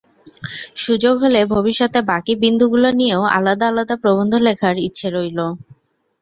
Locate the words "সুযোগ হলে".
0.77-1.39